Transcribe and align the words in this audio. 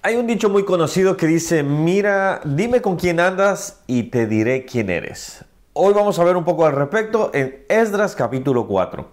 Hay 0.00 0.14
un 0.14 0.28
dicho 0.28 0.48
muy 0.48 0.64
conocido 0.64 1.16
que 1.16 1.26
dice, 1.26 1.64
mira, 1.64 2.40
dime 2.44 2.80
con 2.80 2.94
quién 2.94 3.18
andas 3.18 3.82
y 3.88 4.04
te 4.04 4.28
diré 4.28 4.64
quién 4.64 4.90
eres. 4.90 5.44
Hoy 5.72 5.92
vamos 5.92 6.20
a 6.20 6.24
ver 6.24 6.36
un 6.36 6.44
poco 6.44 6.66
al 6.66 6.72
respecto 6.72 7.32
en 7.34 7.64
Esdras 7.68 8.14
capítulo 8.14 8.68
4. 8.68 9.08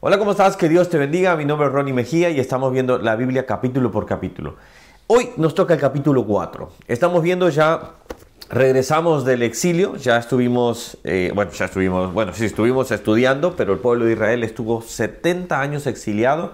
Hola, 0.00 0.18
¿cómo 0.18 0.32
estás? 0.32 0.58
Que 0.58 0.68
Dios 0.68 0.90
te 0.90 0.98
bendiga. 0.98 1.34
Mi 1.34 1.46
nombre 1.46 1.68
es 1.68 1.72
Ronnie 1.72 1.94
Mejía 1.94 2.28
y 2.28 2.40
estamos 2.40 2.74
viendo 2.74 2.98
la 2.98 3.16
Biblia 3.16 3.46
capítulo 3.46 3.90
por 3.90 4.04
capítulo. 4.04 4.56
Hoy 5.06 5.30
nos 5.38 5.54
toca 5.54 5.72
el 5.72 5.80
capítulo 5.80 6.26
4. 6.26 6.72
Estamos 6.88 7.22
viendo 7.22 7.48
ya, 7.48 7.94
regresamos 8.50 9.24
del 9.24 9.42
exilio, 9.42 9.96
ya 9.96 10.18
estuvimos, 10.18 10.98
eh, 11.04 11.32
bueno, 11.34 11.52
ya 11.52 11.64
estuvimos, 11.64 12.12
bueno, 12.12 12.34
sí, 12.34 12.44
estuvimos 12.44 12.90
estudiando, 12.90 13.56
pero 13.56 13.72
el 13.72 13.78
pueblo 13.78 14.04
de 14.04 14.12
Israel 14.12 14.44
estuvo 14.44 14.82
70 14.82 15.58
años 15.58 15.86
exiliado 15.86 16.52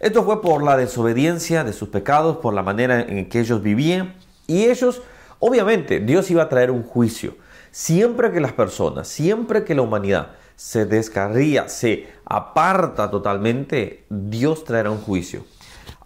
esto 0.00 0.24
fue 0.24 0.42
por 0.42 0.62
la 0.62 0.76
desobediencia 0.76 1.64
de 1.64 1.72
sus 1.72 1.88
pecados, 1.88 2.38
por 2.38 2.54
la 2.54 2.62
manera 2.62 3.00
en 3.00 3.28
que 3.28 3.40
ellos 3.40 3.62
vivían. 3.62 4.14
Y 4.46 4.66
ellos, 4.66 5.02
obviamente, 5.38 6.00
Dios 6.00 6.30
iba 6.30 6.42
a 6.42 6.48
traer 6.48 6.70
un 6.70 6.82
juicio. 6.82 7.36
Siempre 7.70 8.30
que 8.30 8.40
las 8.40 8.52
personas, 8.52 9.08
siempre 9.08 9.64
que 9.64 9.74
la 9.74 9.82
humanidad 9.82 10.32
se 10.56 10.86
descarría, 10.86 11.68
se 11.68 12.08
aparta 12.24 13.10
totalmente, 13.10 14.04
Dios 14.08 14.64
traerá 14.64 14.90
un 14.90 15.00
juicio. 15.00 15.44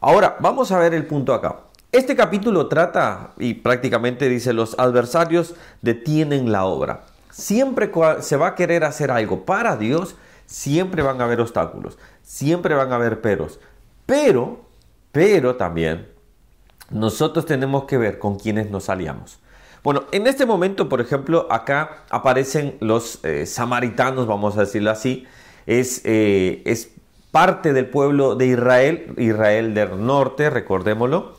Ahora, 0.01 0.37
vamos 0.41 0.73
a 0.73 0.79
ver 0.79 0.95
el 0.95 1.07
punto 1.07 1.35
acá. 1.35 1.61
Este 1.93 2.15
capítulo 2.15 2.69
trata, 2.69 3.33
y 3.39 3.55
prácticamente 3.55 4.29
dice, 4.29 4.53
los 4.53 4.79
adversarios 4.79 5.55
detienen 5.83 6.53
la 6.53 6.65
obra. 6.65 7.03
Siempre 7.31 7.91
se 8.21 8.37
va 8.37 8.49
a 8.49 8.55
querer 8.55 8.85
hacer 8.85 9.11
algo 9.11 9.45
para 9.45 9.77
Dios, 9.77 10.15
siempre 10.47 11.03
van 11.03 11.21
a 11.21 11.25
haber 11.25 11.41
obstáculos, 11.41 11.99
siempre 12.23 12.75
van 12.75 12.93
a 12.93 12.97
haber 12.97 13.21
peros. 13.21 13.61
Pero, 14.11 14.63
pero 15.13 15.55
también 15.55 16.09
nosotros 16.91 17.47
tenemos 17.47 17.85
que 17.85 17.97
ver 17.97 18.19
con 18.19 18.41
quienes 18.41 18.69
nos 18.69 18.89
aliamos. 18.89 19.39
Bueno, 19.85 20.03
en 20.11 20.27
este 20.27 20.47
momento, 20.47 20.89
por 20.89 21.01
ejemplo, 21.01 21.47
acá 21.49 22.03
aparecen 22.11 22.77
los 22.81 23.25
eh, 23.25 23.47
samaritanos, 23.47 24.27
vamos 24.27 24.57
a 24.57 24.63
decirlo 24.63 24.91
así. 24.91 25.29
Es, 25.65 26.03
eh, 26.05 26.61
es 26.67 26.91
parte 27.31 27.73
del 27.73 27.89
pueblo 27.89 28.35
de 28.35 28.49
Israel, 28.49 29.15
Israel 29.17 29.75
del 29.75 30.05
norte, 30.05 30.51
recordémoslo. 30.51 31.37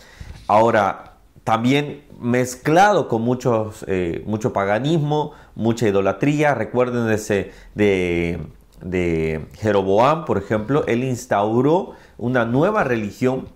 Ahora, 0.48 1.18
también 1.44 2.06
mezclado 2.22 3.10
con 3.10 3.22
muchos, 3.22 3.84
eh, 3.90 4.24
mucho 4.26 4.54
paganismo, 4.54 5.34
mucha 5.56 5.90
idolatría. 5.90 6.56
Recuerden 6.56 7.06
de, 7.76 8.40
de, 8.84 9.46
Jeroboam, 9.54 10.26
por 10.26 10.38
ejemplo, 10.38 10.84
él 10.88 11.04
instauró 11.04 11.94
una 12.18 12.46
nueva 12.46 12.84
religión 12.84 13.48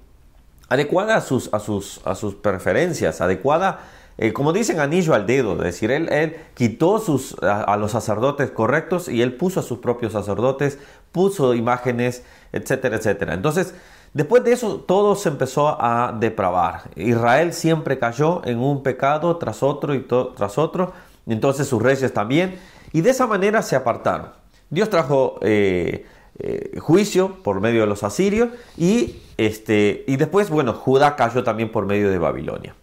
adecuada 0.70 1.16
a 1.16 1.22
sus, 1.22 1.54
a 1.54 1.60
sus, 1.60 2.02
a 2.06 2.16
sus 2.16 2.36
preferencias, 2.36 3.22
adecuada, 3.22 3.80
eh, 4.18 4.32
como 4.32 4.54
dicen, 4.54 4.80
anillo 4.80 5.14
al 5.14 5.26
dedo. 5.26 5.54
Es 5.54 5.64
decir, 5.64 5.92
él, 5.92 6.10
él 6.12 6.38
quitó 6.54 7.00
sus, 7.00 7.36
a, 7.42 7.76
los 7.78 7.92
sacerdotes 7.92 8.50
correctos 8.52 9.10
y 9.10 9.22
él 9.22 9.34
puso 9.36 9.60
a 9.60 9.64
sus 9.64 9.80
propios 9.80 10.14
sacerdotes, 10.14 10.80
puso 11.12 11.54
imágenes, 11.54 12.24
etcétera, 12.54 12.98
etcétera. 12.98 13.34
Entonces, 13.34 13.76
después 14.14 14.44
de 14.44 14.54
eso, 14.54 14.78
todo 14.80 15.16
se 15.16 15.30
empezó 15.30 15.82
a 15.82 16.16
depravar. 16.18 16.84
Israel 16.96 17.54
siempre 17.54 18.00
cayó 18.00 18.42
en 18.46 18.60
un 18.60 18.84
pecado 18.84 19.36
tras 19.38 19.64
otro 19.64 19.94
y 19.94 20.08
tras 20.08 20.58
otro. 20.58 20.94
Entonces 21.28 21.68
sus 21.68 21.82
reyes 21.82 22.14
también. 22.14 22.58
Y 22.94 23.02
de 23.02 23.10
esa 23.10 23.28
manera 23.28 23.62
se 23.62 23.76
apartaron. 23.76 24.30
Dios 24.76 24.92
trajo... 24.92 25.40
Eh, 25.42 26.06
eh, 26.38 26.80
juicio 26.82 27.42
por 27.44 27.62
medio 27.62 27.80
de 27.80 27.88
los 27.88 28.04
asirios 28.04 28.50
y, 28.76 29.22
este, 29.38 30.04
y 30.06 30.18
después, 30.18 30.50
bueno, 30.50 30.74
Judá 30.74 31.16
cayó 31.16 31.46
también 31.46 31.72
por 31.72 31.86
medio 31.86 32.10
de 32.12 32.18
Babilonia. 32.18 32.76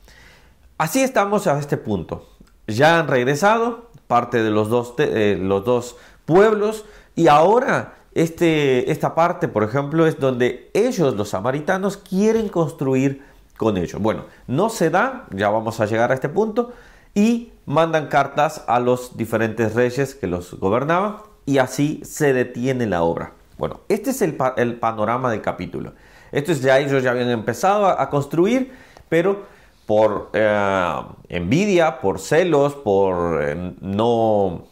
Así 0.78 1.02
estamos 1.02 1.46
a 1.46 1.58
este 1.58 1.76
punto. 1.76 2.26
Ya 2.66 2.98
han 2.98 3.08
regresado 3.08 3.90
parte 4.06 4.42
de 4.42 4.50
los 4.50 4.70
dos, 4.70 4.94
eh, 4.96 5.38
los 5.38 5.66
dos 5.66 5.96
pueblos 6.24 6.86
y 7.14 7.28
ahora 7.28 7.96
este, 8.14 8.90
esta 8.90 9.14
parte, 9.14 9.48
por 9.48 9.64
ejemplo, 9.64 10.06
es 10.06 10.18
donde 10.18 10.70
ellos, 10.72 11.14
los 11.14 11.28
samaritanos, 11.28 11.98
quieren 11.98 12.48
construir 12.48 13.22
con 13.58 13.76
ellos. 13.76 14.00
Bueno, 14.00 14.24
no 14.46 14.70
se 14.70 14.88
da, 14.88 15.26
ya 15.30 15.50
vamos 15.50 15.78
a 15.78 15.84
llegar 15.84 16.10
a 16.10 16.14
este 16.14 16.30
punto, 16.30 16.72
y 17.14 17.52
mandan 17.66 18.06
cartas 18.06 18.64
a 18.66 18.80
los 18.80 19.18
diferentes 19.18 19.74
reyes 19.74 20.14
que 20.14 20.26
los 20.26 20.54
gobernaban 20.54 21.16
y 21.46 21.58
así 21.58 22.00
se 22.04 22.32
detiene 22.32 22.86
la 22.86 23.02
obra. 23.02 23.32
Bueno, 23.58 23.80
este 23.88 24.10
es 24.10 24.22
el, 24.22 24.34
panorama 24.34 25.30
del 25.30 25.40
capítulo. 25.40 25.92
Esto 26.32 26.52
es 26.52 26.62
ya 26.62 26.78
ellos 26.78 27.02
ya 27.02 27.10
habían 27.10 27.28
empezado 27.30 27.86
a, 27.86 28.08
construir, 28.08 28.72
pero 29.08 29.42
por 29.86 30.30
eh, 30.32 31.02
envidia, 31.28 32.00
por 32.00 32.18
celos, 32.18 32.74
por 32.74 33.42
eh, 33.42 33.74
no, 33.80 34.64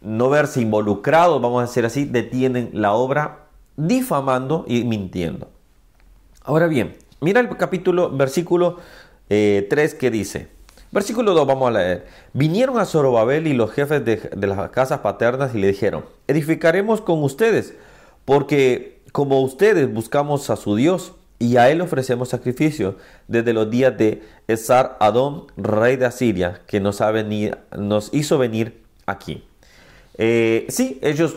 no 0.00 0.30
verse 0.30 0.60
involucrados, 0.60 1.40
vamos 1.40 1.60
a 1.60 1.66
decir 1.66 1.84
así, 1.86 2.04
detienen 2.04 2.70
la 2.74 2.92
obra 2.92 3.46
difamando 3.76 4.64
y 4.68 4.84
mintiendo. 4.84 5.48
Ahora 6.44 6.66
bien, 6.66 6.96
mira 7.20 7.40
el 7.40 7.48
capítulo, 7.56 8.10
versículo 8.10 8.76
3 9.28 9.30
eh, 9.30 9.96
que 9.98 10.10
dice, 10.10 10.48
versículo 10.96 11.34
2 11.34 11.46
vamos 11.46 11.68
a 11.68 11.72
leer, 11.72 12.06
vinieron 12.32 12.78
a 12.78 12.86
Zorobabel 12.86 13.46
y 13.46 13.52
los 13.52 13.70
jefes 13.70 14.02
de, 14.02 14.18
las 14.46 14.70
casas 14.70 15.00
paternas 15.00 15.54
y 15.54 15.58
le 15.58 15.66
dijeron, 15.66 16.06
edificaremos 16.26 17.02
con 17.02 17.22
ustedes 17.22 17.74
porque 18.24 19.02
como 19.12 19.42
ustedes 19.42 19.92
buscamos 19.92 20.48
a 20.48 20.56
su 20.56 20.74
Dios 20.74 21.12
y 21.38 21.58
a 21.58 21.68
él 21.68 21.82
ofrecemos 21.82 22.30
sacrificio 22.30 22.96
desde 23.28 23.52
los 23.52 23.70
días 23.70 23.98
de 23.98 24.22
Esar 24.48 24.96
Adón, 24.98 25.44
rey 25.58 25.96
de 25.96 26.06
Asiria, 26.06 26.62
que 26.66 26.80
nos 26.80 27.02
hizo 28.14 28.38
venir 28.38 28.82
aquí. 29.04 29.44
Eh, 30.16 30.64
sí, 30.70 30.98
ellos 31.02 31.36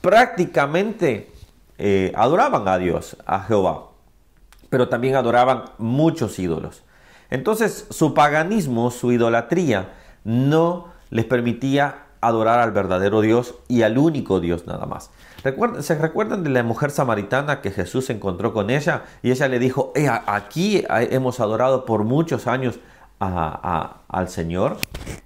prácticamente 0.00 1.28
eh, 1.78 2.10
adoraban 2.16 2.66
a 2.66 2.76
Dios, 2.78 3.16
a 3.24 3.44
Jehová, 3.44 3.90
pero 4.68 4.88
también 4.88 5.14
adoraban 5.14 5.62
muchos 5.78 6.40
ídolos. 6.40 6.82
Entonces 7.30 7.86
su 7.90 8.14
paganismo, 8.14 8.90
su 8.90 9.12
idolatría, 9.12 9.92
no 10.24 10.88
les 11.10 11.24
permitía 11.24 12.04
adorar 12.20 12.60
al 12.60 12.72
verdadero 12.72 13.20
Dios 13.20 13.54
y 13.68 13.82
al 13.82 13.98
único 13.98 14.40
Dios 14.40 14.66
nada 14.66 14.86
más. 14.86 15.10
¿Se 15.80 15.94
recuerdan 15.96 16.42
de 16.42 16.50
la 16.50 16.62
mujer 16.62 16.90
samaritana 16.90 17.60
que 17.60 17.70
Jesús 17.70 18.06
se 18.06 18.14
encontró 18.14 18.54
con 18.54 18.70
ella 18.70 19.04
y 19.22 19.30
ella 19.30 19.46
le 19.46 19.58
dijo, 19.58 19.92
aquí 20.26 20.84
hemos 20.88 21.38
adorado 21.40 21.84
por 21.84 22.04
muchos 22.04 22.46
años 22.46 22.80
al 23.18 24.28
Señor? 24.28 24.78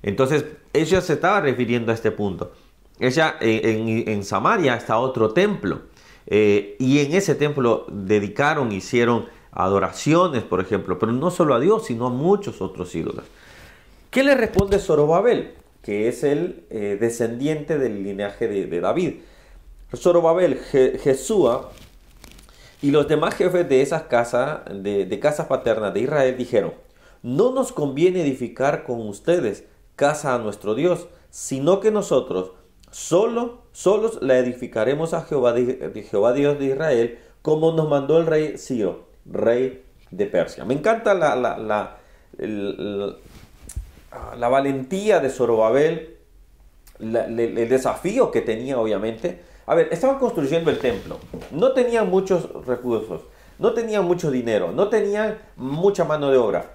Entonces 0.03 0.45
ella 0.73 1.01
se 1.01 1.15
estaba 1.15 1.41
refiriendo 1.41 1.93
a 1.93 1.95
este 1.95 2.11
punto. 2.11 2.53
Ella 2.99 3.37
en, 3.41 4.25
Samaria 4.25 4.75
está 4.75 4.99
otro 4.99 5.31
templo 5.31 5.83
eh, 6.27 6.75
y 6.81 6.99
en 6.99 7.15
ese 7.15 7.37
templo 7.37 7.87
dedicaron, 7.89 8.73
hicieron 8.73 9.27
adoraciones, 9.59 10.43
por 10.43 10.61
ejemplo, 10.61 10.99
pero 10.99 11.13
no 11.13 11.31
solo 11.31 11.55
a 11.55 11.61
Dios, 11.61 11.87
sino 11.87 12.07
a 12.07 12.11
muchos 12.11 12.63
otros 12.63 12.95
ídolos. 12.95 13.25
¿Qué 14.11 14.25
le 14.25 14.35
responde 14.35 14.79
Zorobabel? 14.79 15.59
que 15.89 16.09
es 16.09 16.23
el 16.23 16.67
eh, 16.69 16.99
descendiente 17.01 17.79
del 17.79 18.03
linaje 18.03 18.47
de, 18.47 18.81
David. 18.81 19.15
Zorobabel, 19.97 20.59
Jesúa 20.59 21.71
y 22.83 22.91
los 22.91 23.09
demás 23.09 23.35
jefes 23.35 23.67
de 23.71 23.81
esas 23.81 24.03
casas, 24.03 24.61
de, 24.71 25.19
casas 25.19 25.47
paternas 25.47 25.95
de 25.95 26.01
Israel 26.01 26.37
dijeron, 26.37 26.75
no 27.23 27.53
nos 27.53 27.73
conviene 27.73 28.21
edificar 28.21 28.85
con 28.85 29.09
ustedes 29.09 29.65
casa 29.97 30.35
a 30.35 30.39
nuestro 30.39 30.75
Dios, 30.75 31.09
sino 31.31 31.81
que 31.81 31.91
nosotros 31.91 32.53
solo, 32.91 33.63
solos 33.73 34.19
la 34.21 34.37
edificaremos 34.37 35.15
a 35.15 35.23
Jehová 35.23 35.55
Dios 35.55 36.59
de 36.59 36.67
Israel, 36.67 37.19
como 37.41 37.73
nos 37.73 37.89
mandó 37.89 38.19
el 38.19 38.27
rey 38.27 38.59
Ciro, 38.59 39.08
rey 39.31 39.85
de 40.11 40.27
Persia. 40.27 40.65
Me 40.65 40.75
encanta 40.75 41.15
la, 41.15 41.37
la, 41.37 41.97
la 44.37 44.49
valentía 44.49 45.21
de 45.21 45.31
Zorobabel, 45.31 46.17
el 47.01 47.69
desafío 47.69 48.31
que 48.31 48.41
tenía 48.41 48.79
obviamente. 48.79 49.41
A 49.67 49.75
ver, 49.75 49.89
estaban 49.93 50.19
construyendo 50.19 50.71
el 50.71 50.79
templo, 50.79 51.19
no 51.51 51.73
tenían 51.73 52.09
muchos 52.09 52.49
recursos, 52.67 53.21
no 53.59 53.75
tenían 53.75 54.05
mucho 54.05 54.31
dinero, 54.31 54.73
no 54.73 54.89
tenían 54.89 55.37
mucha 55.57 56.05
mano 56.05 56.31
de 56.31 56.39
obra. 56.39 56.71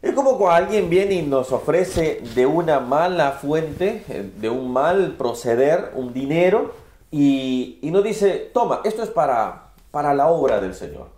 Es 0.00 0.12
como 0.12 0.38
cuando 0.38 0.66
alguien 0.66 0.88
viene 0.88 1.14
y 1.14 1.22
nos 1.22 1.50
ofrece 1.50 2.22
de 2.36 2.46
una 2.46 2.78
mala 2.78 3.32
fuente, 3.32 4.04
eh, 4.08 4.30
de 4.36 4.48
un 4.48 4.72
mal 4.72 5.16
proceder, 5.18 5.90
un 5.96 6.12
dinero, 6.12 6.72
y, 7.10 7.80
y 7.82 7.90
nos 7.90 8.04
dice, 8.04 8.48
toma, 8.54 8.80
esto 8.84 9.02
es 9.02 9.08
para, 9.08 9.72
para 9.90 10.14
la 10.14 10.28
obra 10.28 10.60
del 10.60 10.74
Señor. 10.74 11.08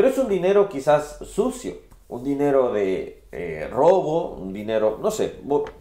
Pero 0.00 0.12
es 0.12 0.16
un 0.16 0.30
dinero 0.30 0.66
quizás 0.70 1.18
sucio, 1.26 1.74
un 2.08 2.24
dinero 2.24 2.72
de 2.72 3.24
eh, 3.32 3.68
robo, 3.70 4.30
un 4.30 4.50
dinero, 4.50 4.98
no 5.02 5.10
sé, 5.10 5.28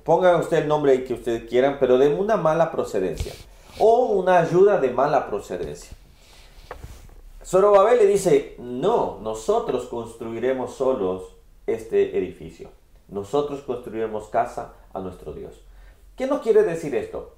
ponga 0.04 0.36
usted 0.36 0.58
el 0.58 0.68
nombre 0.68 1.06
que 1.06 1.14
ustedes 1.14 1.50
quieran, 1.50 1.78
pero 1.80 1.98
de 1.98 2.14
una 2.14 2.36
mala 2.36 2.70
procedencia 2.70 3.32
o 3.80 4.08
una 4.08 4.40
ayuda 4.40 4.82
de 4.82 4.90
mala 4.90 5.30
procedencia. 5.30 5.96
Zorobabel 7.46 8.00
le 8.00 8.08
dice, 8.08 8.56
no, 8.60 9.20
nosotros 9.22 9.86
construiremos 9.86 10.74
solos 10.74 11.38
este 11.66 12.18
edificio. 12.18 12.72
Nosotros 13.08 13.62
construiremos 13.62 14.28
casa 14.28 14.74
a 14.94 15.00
nuestro 15.00 15.32
Dios. 15.32 15.62
¿Qué 16.18 16.28
nos 16.28 16.42
quiere 16.42 16.64
decir 16.64 16.94
esto? 16.94 17.36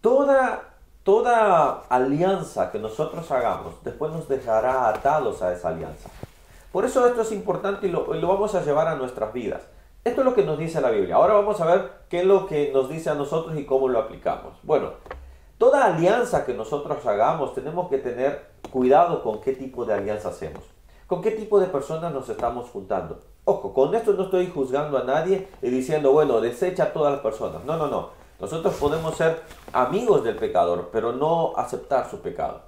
Toda, 0.00 0.75
toda 1.06 1.84
alianza 1.88 2.72
que 2.72 2.80
nosotros 2.80 3.30
hagamos 3.30 3.74
después 3.84 4.10
nos 4.10 4.28
dejará 4.28 4.88
atados 4.88 5.40
a 5.40 5.52
esa 5.52 5.68
alianza. 5.68 6.10
Por 6.72 6.84
eso 6.84 7.06
esto 7.06 7.22
es 7.22 7.30
importante 7.30 7.86
y 7.86 7.90
lo, 7.90 8.12
lo 8.12 8.26
vamos 8.26 8.56
a 8.56 8.64
llevar 8.64 8.88
a 8.88 8.96
nuestras 8.96 9.32
vidas. 9.32 9.62
Esto 10.02 10.22
es 10.22 10.24
lo 10.24 10.34
que 10.34 10.42
nos 10.42 10.58
dice 10.58 10.80
la 10.80 10.90
Biblia. 10.90 11.14
Ahora 11.14 11.34
vamos 11.34 11.60
a 11.60 11.64
ver 11.64 11.92
qué 12.08 12.20
es 12.20 12.24
lo 12.24 12.48
que 12.48 12.72
nos 12.72 12.88
dice 12.88 13.08
a 13.08 13.14
nosotros 13.14 13.56
y 13.56 13.64
cómo 13.64 13.88
lo 13.88 14.00
aplicamos. 14.00 14.54
Bueno, 14.64 14.94
toda 15.58 15.84
alianza 15.84 16.44
que 16.44 16.54
nosotros 16.54 17.06
hagamos 17.06 17.54
tenemos 17.54 17.88
que 17.88 17.98
tener 17.98 18.44
cuidado 18.72 19.22
con 19.22 19.40
qué 19.40 19.52
tipo 19.52 19.84
de 19.84 19.94
alianza 19.94 20.30
hacemos. 20.30 20.64
Con 21.06 21.22
qué 21.22 21.30
tipo 21.30 21.60
de 21.60 21.66
personas 21.66 22.12
nos 22.12 22.28
estamos 22.28 22.68
juntando. 22.70 23.20
Ojo, 23.44 23.72
con 23.72 23.94
esto 23.94 24.12
no 24.14 24.24
estoy 24.24 24.50
juzgando 24.50 24.98
a 24.98 25.04
nadie 25.04 25.46
y 25.62 25.70
diciendo, 25.70 26.10
bueno, 26.10 26.40
desecha 26.40 26.82
a 26.82 26.92
todas 26.92 27.12
las 27.12 27.20
personas. 27.20 27.64
No, 27.64 27.76
no, 27.76 27.86
no. 27.86 28.10
Nosotros 28.40 28.74
podemos 28.74 29.16
ser 29.16 29.40
amigos 29.76 30.24
del 30.24 30.36
pecador, 30.36 30.88
pero 30.90 31.12
no 31.12 31.52
aceptar 31.56 32.08
su 32.10 32.20
pecado. 32.20 32.62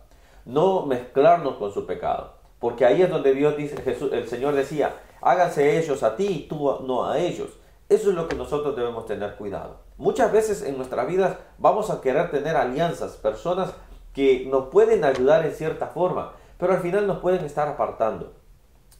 No 0.44 0.84
mezclarnos 0.84 1.54
con 1.54 1.72
su 1.72 1.86
pecado. 1.86 2.34
Porque 2.58 2.84
ahí 2.84 3.00
es 3.00 3.08
donde 3.08 3.32
Dios 3.34 3.56
dice, 3.56 3.80
Jesús, 3.80 4.12
el 4.12 4.28
Señor 4.28 4.54
decía, 4.54 4.94
háganse 5.22 5.78
ellos 5.78 6.02
a 6.02 6.16
ti 6.16 6.26
y 6.26 6.48
tú 6.48 6.80
no 6.86 7.06
a 7.06 7.18
ellos. 7.18 7.48
Eso 7.88 8.10
es 8.10 8.14
lo 8.14 8.28
que 8.28 8.36
nosotros 8.36 8.76
debemos 8.76 9.06
tener 9.06 9.36
cuidado. 9.36 9.76
Muchas 9.96 10.30
veces 10.30 10.62
en 10.62 10.76
nuestra 10.76 11.06
vida 11.06 11.38
vamos 11.56 11.90
a 11.90 12.02
querer 12.02 12.30
tener 12.30 12.56
alianzas, 12.56 13.16
personas 13.16 13.72
que 14.12 14.46
nos 14.46 14.68
pueden 14.68 15.04
ayudar 15.04 15.46
en 15.46 15.52
cierta 15.52 15.86
forma, 15.86 16.32
pero 16.58 16.74
al 16.74 16.80
final 16.80 17.06
nos 17.06 17.20
pueden 17.20 17.44
estar 17.46 17.68
apartando. 17.68 18.34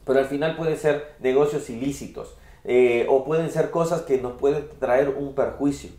Pero 0.03 0.19
al 0.19 0.25
final 0.25 0.55
pueden 0.55 0.77
ser 0.77 1.15
negocios 1.19 1.69
ilícitos 1.69 2.35
eh, 2.63 3.05
o 3.07 3.23
pueden 3.23 3.51
ser 3.51 3.69
cosas 3.69 4.01
que 4.01 4.19
nos 4.19 4.33
pueden 4.33 4.67
traer 4.79 5.09
un 5.09 5.35
perjuicio. 5.35 5.91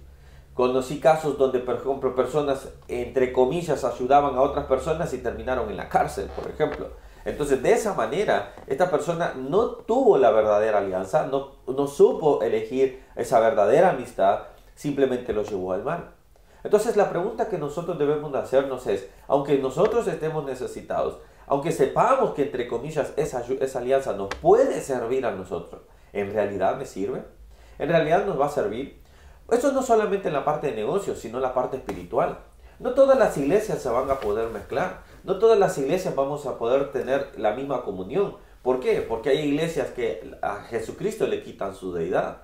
Conocí 0.54 1.00
casos 1.00 1.38
donde, 1.38 1.60
por 1.60 1.76
ejemplo, 1.76 2.14
personas, 2.14 2.68
entre 2.88 3.32
comillas, 3.32 3.84
ayudaban 3.84 4.34
a 4.34 4.42
otras 4.42 4.66
personas 4.66 5.12
y 5.14 5.18
terminaron 5.18 5.70
en 5.70 5.76
la 5.76 5.88
cárcel, 5.88 6.28
por 6.36 6.50
ejemplo. 6.50 6.88
Entonces, 7.24 7.62
de 7.62 7.72
esa 7.72 7.94
manera, 7.94 8.54
esta 8.66 8.90
persona 8.90 9.34
no 9.36 9.70
tuvo 9.70 10.18
la 10.18 10.30
verdadera 10.30 10.78
alianza, 10.78 11.26
no, 11.26 11.52
no 11.66 11.86
supo 11.86 12.42
elegir 12.42 13.02
esa 13.14 13.40
verdadera 13.40 13.90
amistad, 13.90 14.40
simplemente 14.74 15.32
lo 15.32 15.42
llevó 15.42 15.72
al 15.72 15.84
mal. 15.84 16.10
Entonces, 16.64 16.96
la 16.96 17.10
pregunta 17.10 17.48
que 17.48 17.58
nosotros 17.58 17.98
debemos 17.98 18.34
hacernos 18.34 18.86
es, 18.86 19.08
aunque 19.28 19.58
nosotros 19.58 20.06
estemos 20.08 20.44
necesitados, 20.44 21.18
aunque 21.46 21.72
sepamos 21.72 22.34
que, 22.34 22.42
entre 22.42 22.68
comillas, 22.68 23.12
esa, 23.16 23.44
esa 23.60 23.78
alianza 23.78 24.12
nos 24.12 24.28
puede 24.28 24.80
servir 24.80 25.26
a 25.26 25.32
nosotros, 25.32 25.82
¿en 26.12 26.32
realidad 26.32 26.76
me 26.76 26.84
sirve? 26.84 27.22
¿En 27.78 27.88
realidad 27.88 28.24
nos 28.26 28.38
va 28.40 28.46
a 28.46 28.50
servir? 28.50 28.99
Eso 29.50 29.72
no 29.72 29.82
solamente 29.82 30.28
en 30.28 30.34
la 30.34 30.44
parte 30.44 30.68
de 30.68 30.76
negocios, 30.76 31.18
sino 31.18 31.38
en 31.38 31.42
la 31.42 31.54
parte 31.54 31.76
espiritual. 31.76 32.38
No 32.78 32.94
todas 32.94 33.18
las 33.18 33.36
iglesias 33.36 33.82
se 33.82 33.88
van 33.88 34.10
a 34.10 34.20
poder 34.20 34.48
mezclar. 34.48 35.02
No 35.24 35.38
todas 35.38 35.58
las 35.58 35.76
iglesias 35.76 36.14
vamos 36.14 36.46
a 36.46 36.56
poder 36.56 36.92
tener 36.92 37.32
la 37.36 37.52
misma 37.52 37.82
comunión. 37.82 38.36
¿Por 38.62 38.80
qué? 38.80 39.02
Porque 39.02 39.30
hay 39.30 39.40
iglesias 39.40 39.90
que 39.90 40.34
a 40.40 40.62
Jesucristo 40.62 41.26
le 41.26 41.42
quitan 41.42 41.74
su 41.74 41.92
deidad. 41.92 42.42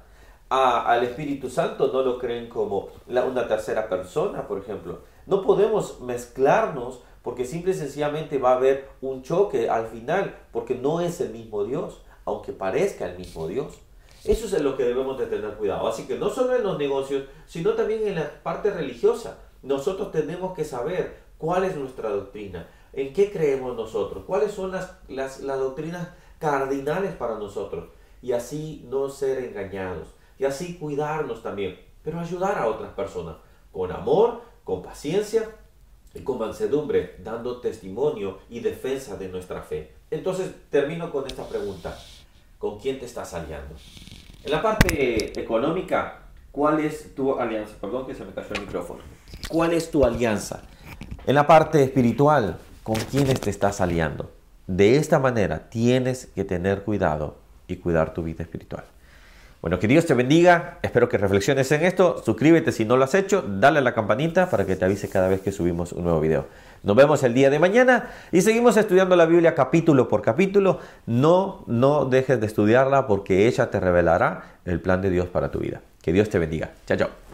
al 0.48 1.02
Espíritu 1.04 1.48
Santo 1.50 1.90
no 1.92 2.02
lo 2.02 2.18
creen 2.18 2.48
como 2.48 2.88
una 3.06 3.48
tercera 3.48 3.88
persona, 3.88 4.46
por 4.46 4.58
ejemplo. 4.58 5.00
No 5.26 5.42
podemos 5.42 6.00
mezclarnos 6.00 7.00
porque 7.22 7.44
simple 7.44 7.72
y 7.72 7.74
sencillamente 7.74 8.38
va 8.38 8.52
a 8.52 8.56
haber 8.56 8.88
un 9.00 9.22
choque 9.22 9.68
al 9.68 9.88
final, 9.88 10.36
porque 10.52 10.76
no 10.76 11.00
es 11.00 11.20
el 11.20 11.30
mismo 11.30 11.64
Dios, 11.64 12.02
aunque 12.24 12.52
parezca 12.52 13.06
el 13.06 13.18
mismo 13.18 13.48
Dios. 13.48 13.80
Eso 14.26 14.46
es 14.46 14.62
lo 14.62 14.76
que 14.76 14.84
debemos 14.84 15.16
de 15.18 15.26
tener 15.26 15.54
cuidado. 15.54 15.86
Así 15.86 16.06
que 16.06 16.18
no 16.18 16.28
solo 16.30 16.56
en 16.56 16.64
los 16.64 16.78
negocios, 16.78 17.24
sino 17.46 17.74
también 17.74 18.06
en 18.06 18.16
la 18.16 18.42
parte 18.42 18.70
religiosa. 18.70 19.38
Nosotros 19.62 20.10
tenemos 20.10 20.54
que 20.54 20.64
saber 20.64 21.16
cuál 21.38 21.64
es 21.64 21.76
nuestra 21.76 22.10
doctrina, 22.10 22.68
en 22.92 23.12
qué 23.12 23.30
creemos 23.30 23.76
nosotros, 23.76 24.24
cuáles 24.26 24.52
son 24.52 24.72
las, 24.72 24.98
las, 25.08 25.40
doctrinas 25.40 26.08
cardinales 26.38 27.14
para 27.14 27.38
nosotros. 27.38 27.88
Y 28.20 28.32
así 28.32 28.84
no 28.88 29.08
ser 29.08 29.44
engañados. 29.44 30.08
Y 30.38 30.44
así 30.44 30.76
cuidarnos 30.76 31.42
también. 31.42 31.78
Pero 32.02 32.18
ayudar 32.18 32.58
a 32.58 32.68
otras 32.68 32.92
personas 32.92 33.36
con 33.72 33.92
amor, 33.92 34.40
con 34.64 34.82
paciencia 34.82 35.48
y 36.14 36.20
con 36.22 36.38
mansedumbre, 36.38 37.16
dando 37.22 37.60
testimonio 37.60 38.38
y 38.48 38.60
defensa 38.60 39.16
de 39.16 39.28
nuestra 39.28 39.62
fe. 39.62 39.92
Entonces 40.10 40.52
termino 40.70 41.12
con 41.12 41.26
esta 41.26 41.48
pregunta. 41.48 41.96
¿Con 42.58 42.78
quién 42.78 42.98
te 42.98 43.04
estás 43.04 43.34
aliando? 43.34 43.74
En 44.46 44.52
la 44.52 44.62
parte 44.62 45.40
económica, 45.40 46.18
¿cuál 46.52 46.78
es 46.78 47.16
tu 47.16 47.36
alianza? 47.36 47.74
Perdón 47.80 48.06
que 48.06 48.14
se 48.14 48.24
me 48.24 48.30
cayó 48.30 48.46
el 48.54 48.60
micrófono. 48.60 49.00
¿Cuál 49.48 49.72
es 49.72 49.90
tu 49.90 50.04
alianza? 50.04 50.62
En 51.26 51.34
la 51.34 51.48
parte 51.48 51.82
espiritual, 51.82 52.56
¿con 52.84 52.94
quiénes 52.94 53.40
te 53.40 53.50
estás 53.50 53.80
aliando? 53.80 54.30
De 54.68 54.98
esta 54.98 55.18
manera 55.18 55.68
tienes 55.68 56.26
que 56.26 56.44
tener 56.44 56.84
cuidado 56.84 57.34
y 57.66 57.78
cuidar 57.78 58.14
tu 58.14 58.22
vida 58.22 58.44
espiritual. 58.44 58.84
Bueno, 59.62 59.78
que 59.78 59.88
Dios 59.88 60.06
te 60.06 60.14
bendiga. 60.14 60.78
Espero 60.82 61.08
que 61.08 61.18
reflexiones 61.18 61.70
en 61.72 61.84
esto. 61.84 62.22
Suscríbete 62.24 62.72
si 62.72 62.84
no 62.84 62.96
lo 62.96 63.04
has 63.04 63.14
hecho. 63.14 63.42
Dale 63.46 63.78
a 63.78 63.82
la 63.82 63.94
campanita 63.94 64.48
para 64.50 64.64
que 64.64 64.76
te 64.76 64.84
avise 64.84 65.08
cada 65.08 65.28
vez 65.28 65.40
que 65.40 65.50
subimos 65.50 65.92
un 65.92 66.04
nuevo 66.04 66.20
video. 66.20 66.46
Nos 66.82 66.94
vemos 66.94 67.22
el 67.22 67.34
día 67.34 67.50
de 67.50 67.58
mañana 67.58 68.10
y 68.30 68.42
seguimos 68.42 68.76
estudiando 68.76 69.16
la 69.16 69.26
Biblia 69.26 69.54
capítulo 69.54 70.08
por 70.08 70.22
capítulo. 70.22 70.78
No, 71.06 71.64
no 71.66 72.04
dejes 72.04 72.40
de 72.40 72.46
estudiarla 72.46 73.06
porque 73.06 73.48
ella 73.48 73.70
te 73.70 73.80
revelará 73.80 74.58
el 74.64 74.80
plan 74.80 75.02
de 75.02 75.10
Dios 75.10 75.26
para 75.26 75.50
tu 75.50 75.58
vida. 75.58 75.80
Que 76.02 76.12
Dios 76.12 76.28
te 76.28 76.38
bendiga. 76.38 76.70
Chao, 76.86 76.96
chao. 76.96 77.25